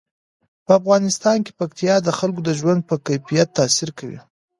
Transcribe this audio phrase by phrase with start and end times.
[0.65, 4.19] په افغانستان کې پکتیا د خلکو د ژوند په کیفیت تاثیر کوي.